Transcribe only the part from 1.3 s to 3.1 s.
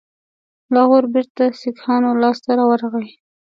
د سیکهانو لاسته ورغی.